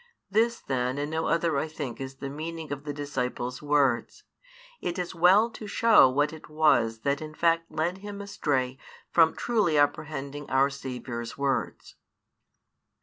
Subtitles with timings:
[0.31, 4.23] This then and no other I think |328 is the meaning of the disciple's words.
[4.81, 8.79] It is well to show what it was that in fact led him astray
[9.11, 11.97] from truly apprehending our Saviour's words.